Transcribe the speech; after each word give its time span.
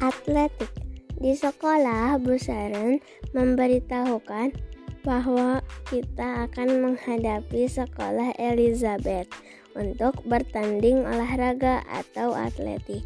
Atletik 0.00 0.72
Di 1.20 1.36
sekolah, 1.36 2.16
Bu 2.16 2.40
Saren 2.40 3.04
memberitahukan 3.36 4.56
bahwa 5.04 5.60
kita 5.92 6.48
akan 6.48 6.80
menghadapi 6.80 7.68
sekolah 7.68 8.32
Elizabeth 8.40 9.28
untuk 9.76 10.24
bertanding 10.24 11.04
olahraga 11.04 11.84
atau 11.84 12.32
atletik. 12.32 13.04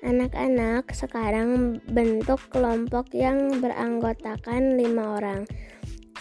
Anak-anak 0.00 0.96
sekarang 0.96 1.84
bentuk 1.92 2.40
kelompok 2.48 3.12
yang 3.12 3.60
beranggotakan 3.60 4.80
lima 4.80 5.20
orang. 5.20 5.44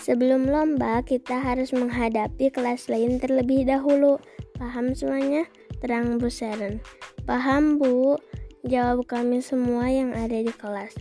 Sebelum 0.03 0.51
lomba, 0.51 0.99
kita 1.07 1.39
harus 1.39 1.71
menghadapi 1.71 2.51
kelas 2.51 2.91
lain 2.91 3.15
terlebih 3.23 3.63
dahulu. 3.63 4.19
Paham 4.59 4.91
semuanya? 4.91 5.47
Terang 5.79 6.19
Bu 6.19 6.27
Saren. 6.27 6.83
Paham, 7.23 7.79
Bu. 7.79 8.19
Jawab 8.61 9.09
kami 9.09 9.41
semua 9.41 9.89
yang 9.89 10.13
ada 10.13 10.37
di 10.37 10.53
kelas. 10.53 10.93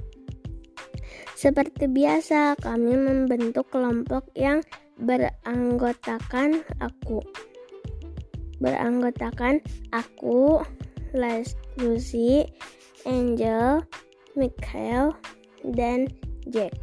Seperti 1.36 1.88
biasa, 1.88 2.56
kami 2.60 2.96
membentuk 2.96 3.68
kelompok 3.68 4.28
yang 4.32 4.64
beranggotakan 5.00 6.64
aku. 6.80 7.20
Beranggotakan 8.60 9.64
aku, 9.92 10.60
Lucy, 11.80 12.44
Angel, 13.08 13.84
Michael, 14.36 15.16
dan 15.64 16.12
Jack. 16.48 16.76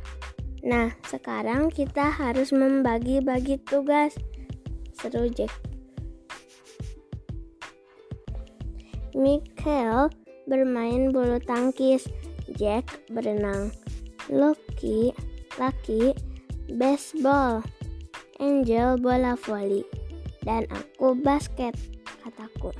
Nah, 0.65 0.93
sekarang 1.05 1.69
kita 1.69 2.09
harus 2.09 2.49
membagi-bagi 2.49 3.61
tugas. 3.65 4.17
Seru 4.97 5.29
Jack. 5.29 5.53
Michael 9.13 10.13
bermain 10.47 11.11
bulu 11.11 11.37
tangkis, 11.43 12.07
Jack 12.55 13.03
berenang, 13.11 13.69
Lucky 14.31 15.13
baseball, 16.71 17.63
Angel 18.39 18.95
bola 18.99 19.35
voli, 19.35 19.83
dan 20.47 20.63
aku 20.71 21.15
basket, 21.19 21.75
kataku. 22.23 22.71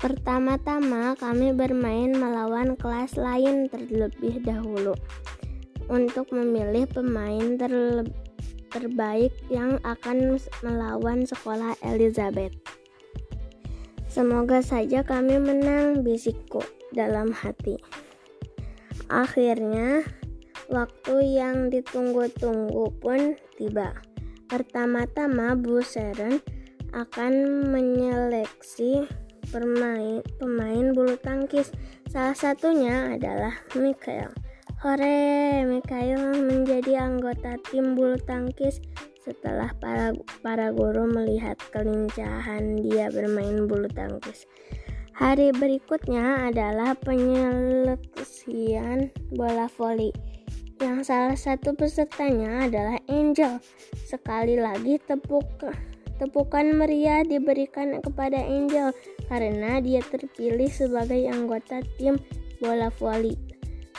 Pertama-tama 0.00 1.12
kami 1.20 1.52
bermain 1.52 2.16
melawan 2.16 2.72
kelas 2.80 3.20
lain 3.20 3.68
terlebih 3.68 4.40
dahulu. 4.40 4.96
Untuk 5.92 6.32
memilih 6.32 6.88
pemain 6.88 7.60
terbaik 8.70 9.34
yang 9.52 9.76
akan 9.84 10.40
melawan 10.64 11.28
sekolah 11.28 11.76
Elizabeth. 11.84 12.54
Semoga 14.10 14.58
saja 14.58 15.06
kami 15.06 15.38
menang, 15.38 16.02
bisikku 16.02 16.58
dalam 16.90 17.30
hati. 17.30 17.78
Akhirnya, 19.06 20.02
waktu 20.66 21.38
yang 21.38 21.70
ditunggu-tunggu 21.70 22.90
pun 22.98 23.38
tiba. 23.54 23.94
Pertama-tama, 24.50 25.54
Bu 25.54 25.78
Seren 25.86 26.42
akan 26.90 27.32
menyeleksi 27.70 29.06
pemain, 29.54 30.26
pemain 30.42 30.90
bulu 30.90 31.14
tangkis. 31.14 31.70
Salah 32.10 32.34
satunya 32.34 33.14
adalah 33.14 33.62
Michael. 33.78 34.34
Hore, 34.82 35.62
Michael 35.70 36.50
menjadi 36.50 37.06
anggota 37.06 37.62
tim 37.70 37.94
bulu 37.94 38.18
tangkis 38.18 38.82
setelah 39.20 39.76
para, 39.76 40.16
para 40.40 40.72
guru 40.72 41.04
melihat 41.06 41.60
kelincahan 41.70 42.76
dia 42.80 43.12
bermain 43.12 43.68
bulu 43.68 43.86
tangkis. 43.92 44.48
Hari 45.20 45.52
berikutnya 45.52 46.48
adalah 46.48 46.96
penyeleksian 46.96 49.12
bola 49.36 49.68
voli 49.76 50.08
yang 50.80 51.04
salah 51.04 51.36
satu 51.36 51.76
pesertanya 51.76 52.64
adalah 52.64 52.96
Angel. 53.12 53.60
Sekali 54.00 54.56
lagi 54.56 54.96
tepuk 54.96 55.44
tepukan 56.16 56.72
meriah 56.72 57.20
diberikan 57.20 58.00
kepada 58.00 58.40
Angel 58.40 58.96
karena 59.28 59.76
dia 59.84 60.00
terpilih 60.00 60.72
sebagai 60.72 61.20
anggota 61.28 61.84
tim 62.00 62.16
bola 62.64 62.88
voli. 62.96 63.36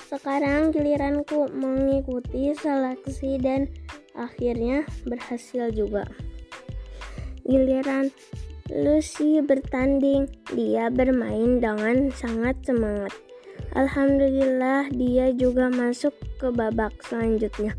Sekarang 0.09 0.73
giliranku 0.73 1.53
mengikuti 1.53 2.49
seleksi 2.57 3.37
dan 3.37 3.69
akhirnya 4.15 4.85
berhasil 5.07 5.71
juga. 5.71 6.07
Giliran 7.41 8.13
Lucy 8.71 9.43
bertanding, 9.43 10.31
dia 10.55 10.87
bermain 10.87 11.59
dengan 11.59 12.07
sangat 12.15 12.55
semangat. 12.63 13.11
Alhamdulillah, 13.75 14.87
dia 14.95 15.35
juga 15.35 15.67
masuk 15.67 16.15
ke 16.39 16.47
babak 16.55 16.95
selanjutnya. 17.03 17.75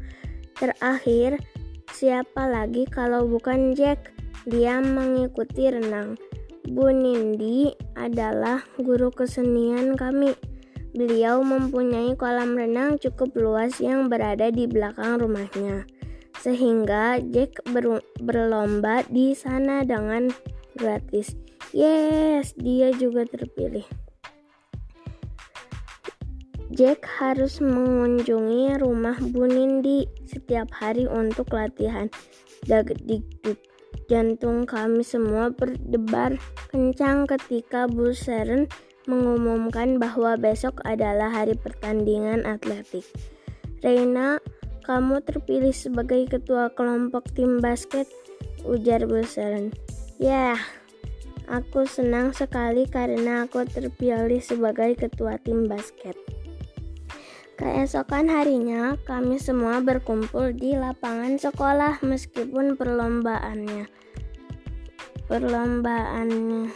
Terakhir, 0.60 1.41
siapa 1.97 2.44
lagi 2.44 2.84
kalau 2.84 3.25
bukan 3.25 3.72
Jack? 3.72 4.12
Dia 4.44 4.84
mengikuti 4.84 5.72
renang. 5.72 6.20
Bu 6.69 6.93
Nindi 6.93 7.72
adalah 7.97 8.60
guru 8.76 9.09
kesenian 9.09 9.97
kami. 9.97 10.37
Beliau 10.93 11.41
mempunyai 11.41 12.12
kolam 12.20 12.53
renang 12.53 13.00
cukup 13.00 13.32
luas 13.32 13.81
yang 13.81 14.12
berada 14.12 14.53
di 14.53 14.69
belakang 14.69 15.25
rumahnya 15.25 15.88
sehingga 16.43 17.23
Jack 17.23 17.63
ber 17.71 18.03
berlomba 18.19 19.07
di 19.07 19.31
sana 19.39 19.87
dengan 19.87 20.27
gratis. 20.75 21.39
Yes, 21.71 22.59
dia 22.59 22.91
juga 22.91 23.23
terpilih. 23.25 23.87
Jack 26.73 27.05
harus 27.21 27.63
mengunjungi 27.63 28.81
rumah 28.81 29.21
Bu 29.21 29.47
Nindi 29.47 30.09
setiap 30.27 30.73
hari 30.75 31.07
untuk 31.07 31.53
latihan. 31.55 32.11
Dagdikduk. 32.67 33.61
Jantung 34.11 34.67
kami 34.67 35.07
semua 35.07 35.53
berdebar 35.53 36.41
kencang 36.73 37.29
ketika 37.29 37.87
Bu 37.87 38.17
Seren 38.17 38.67
mengumumkan 39.07 40.01
bahwa 40.01 40.35
besok 40.41 40.81
adalah 40.89 41.29
hari 41.29 41.55
pertandingan 41.55 42.43
atletik. 42.49 43.05
Reina 43.85 44.41
kamu 44.82 45.22
terpilih 45.22 45.70
sebagai 45.70 46.26
ketua 46.26 46.70
kelompok 46.75 47.31
tim 47.32 47.62
basket, 47.62 48.10
ujar 48.66 49.06
Busaran. 49.06 49.70
Ya, 50.19 50.59
aku 51.47 51.87
senang 51.87 52.34
sekali 52.34 52.91
karena 52.91 53.47
aku 53.47 53.62
terpilih 53.66 54.43
sebagai 54.43 54.98
ketua 54.98 55.38
tim 55.38 55.70
basket. 55.70 56.19
Keesokan 57.54 58.26
harinya, 58.26 58.98
kami 59.06 59.38
semua 59.38 59.78
berkumpul 59.78 60.50
di 60.50 60.75
lapangan 60.75 61.38
sekolah 61.38 62.03
meskipun 62.03 62.75
perlombaannya. 62.75 63.87
Perlombaannya 65.31 66.75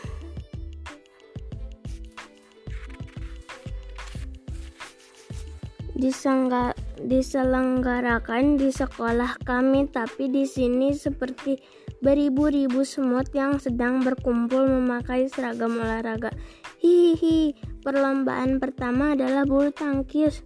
disangga 5.97 6.77
diselenggarakan 7.01 8.57
di 8.57 8.73
sekolah 8.73 9.37
kami, 9.45 9.89
tapi 9.93 10.33
di 10.33 10.49
sini 10.49 10.97
seperti 10.97 11.61
beribu-ribu 12.01 12.85
semut 12.85 13.29
yang 13.33 13.61
sedang 13.61 14.05
berkumpul 14.05 14.65
memakai 14.65 15.29
seragam 15.29 15.77
olahraga. 15.77 16.33
Hihihi, 16.81 17.57
perlombaan 17.85 18.61
pertama 18.61 19.17
adalah 19.17 19.45
bulu 19.49 19.73
tangkis. 19.73 20.45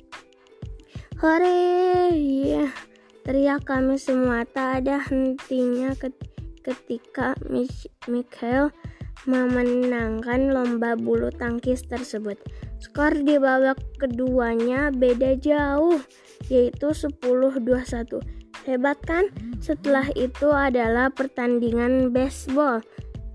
Hore, 1.20 2.14
ya, 2.16 2.70
teriak 3.28 3.68
kami 3.68 4.00
semua. 4.00 4.48
Tak 4.48 4.84
ada 4.84 5.02
hentinya 5.04 5.92
ketika 6.64 7.36
Michael 8.08 8.72
memenangkan 9.28 10.52
lomba 10.52 10.96
bulu 10.96 11.28
tangkis 11.34 11.84
tersebut. 11.84 12.40
Skor 12.80 13.12
di 13.12 13.36
babak 13.36 13.80
keduanya 14.00 14.88
beda 14.88 15.36
jauh, 15.36 16.00
yaitu 16.48 16.92
10-21. 16.92 18.20
Hebat 18.64 18.98
kan? 19.04 19.28
Setelah 19.60 20.08
itu 20.16 20.52
adalah 20.52 21.12
pertandingan 21.12 22.12
baseball. 22.12 22.80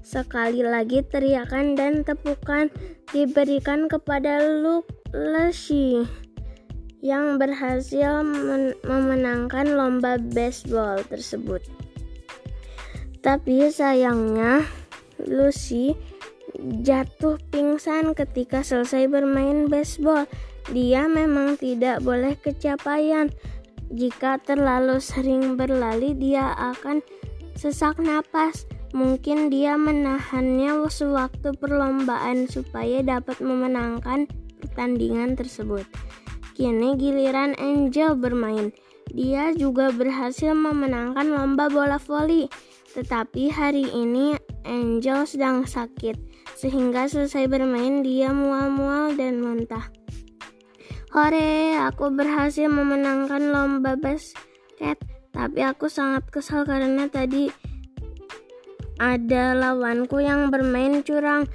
Sekali 0.05 0.61
lagi 0.61 1.01
teriakan 1.01 1.73
dan 1.73 2.05
tepukan 2.05 2.69
diberikan 3.09 3.89
kepada 3.89 4.37
Luke 4.61 4.89
Leshy 5.13 6.05
yang 7.05 7.37
berhasil 7.37 8.25
memenangkan 8.85 9.77
lomba 9.77 10.17
baseball 10.17 11.01
tersebut. 11.05 11.61
Tapi 13.25 13.73
sayangnya 13.73 14.65
Lucy 15.27 15.97
jatuh 16.85 17.41
pingsan 17.51 18.15
ketika 18.15 18.63
selesai 18.63 19.09
bermain 19.11 19.67
baseball. 19.67 20.29
Dia 20.71 21.05
memang 21.05 21.61
tidak 21.61 22.01
boleh 22.01 22.33
kecapaian. 22.39 23.29
Jika 23.93 24.41
terlalu 24.41 24.97
sering 24.97 25.59
berlari, 25.59 26.17
dia 26.17 26.53
akan 26.57 27.05
sesak 27.53 28.01
napas. 28.01 28.65
Mungkin 28.95 29.51
dia 29.51 29.75
menahannya 29.75 30.87
sewaktu 30.87 31.51
perlombaan 31.59 32.47
supaya 32.47 33.03
dapat 33.03 33.43
memenangkan 33.43 34.25
pertandingan 34.63 35.35
tersebut. 35.35 35.83
Kini 36.55 36.95
giliran 36.95 37.53
Angel 37.59 38.15
bermain. 38.15 38.71
Dia 39.11 39.51
juga 39.53 39.91
berhasil 39.91 40.55
memenangkan 40.55 41.27
lomba 41.27 41.67
bola 41.67 41.99
voli. 41.99 42.47
Tetapi 42.95 43.51
hari 43.51 43.91
ini 43.91 44.39
Angel 44.65 45.29
sedang 45.29 45.67
sakit, 45.67 46.17
sehingga 46.57 47.05
selesai 47.05 47.45
bermain 47.45 48.01
dia 48.01 48.33
mual-mual 48.33 49.13
dan 49.13 49.43
muntah. 49.43 49.93
Hore, 51.13 51.77
aku 51.79 52.09
berhasil 52.11 52.65
memenangkan 52.65 53.53
lomba 53.53 53.93
basket, 53.93 54.97
tapi 55.29 55.59
aku 55.61 55.85
sangat 55.91 56.25
kesal 56.33 56.65
karena 56.65 57.05
tadi 57.11 57.51
ada 58.97 59.53
lawanku 59.53 60.23
yang 60.23 60.49
bermain 60.49 61.05
curang. 61.05 61.45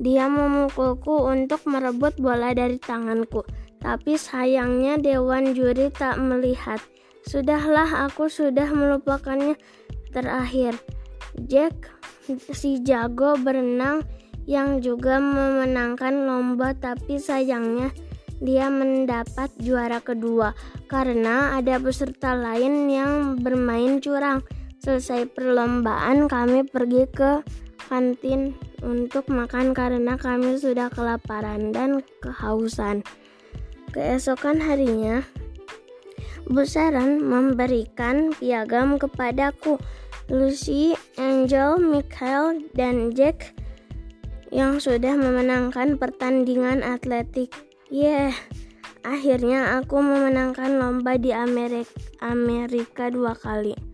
Dia 0.00 0.28
memukulku 0.28 1.28
untuk 1.28 1.64
merebut 1.70 2.18
bola 2.18 2.52
dari 2.52 2.76
tanganku, 2.76 3.46
tapi 3.78 4.18
sayangnya 4.18 4.98
dewan 4.98 5.56
juri 5.56 5.88
tak 5.94 6.20
melihat. 6.20 6.82
Sudahlah, 7.24 8.08
aku 8.08 8.26
sudah 8.26 8.68
melupakannya. 8.72 9.54
Terakhir, 10.10 10.74
Jack 11.46 11.90
si 12.54 12.82
jago 12.82 13.38
berenang 13.38 14.02
yang 14.46 14.82
juga 14.82 15.22
memenangkan 15.22 16.26
lomba, 16.26 16.74
tapi 16.74 17.22
sayangnya 17.22 17.94
dia 18.40 18.72
mendapat 18.72 19.52
juara 19.60 20.00
kedua 20.00 20.56
karena 20.88 21.60
ada 21.60 21.76
peserta 21.76 22.34
lain 22.34 22.88
yang 22.88 23.38
bermain 23.38 24.00
curang. 24.00 24.42
Selesai 24.80 25.28
perlombaan, 25.36 26.24
kami 26.24 26.64
pergi 26.64 27.04
ke 27.12 27.44
kantin 27.92 28.56
untuk 28.80 29.28
makan 29.28 29.76
karena 29.76 30.16
kami 30.16 30.56
sudah 30.56 30.88
kelaparan 30.88 31.68
dan 31.68 32.00
kehausan. 32.24 33.04
Keesokan 33.92 34.56
harinya, 34.62 35.20
Bu 36.50 36.66
Sharon 36.66 37.22
memberikan 37.22 38.34
piagam 38.34 38.98
kepadaku. 38.98 39.78
Lucy, 40.30 40.98
Angel, 41.14 41.78
Michael, 41.78 42.70
dan 42.74 43.14
Jack 43.14 43.54
yang 44.50 44.82
sudah 44.82 45.14
memenangkan 45.14 45.94
pertandingan 45.94 46.82
atletik. 46.82 47.54
Yeah, 47.86 48.34
akhirnya 49.06 49.78
aku 49.78 50.02
memenangkan 50.02 50.78
lomba 50.78 51.18
di 51.18 51.30
Amerika, 51.30 51.94
Amerika 52.18 53.10
dua 53.14 53.38
kali. 53.38 53.89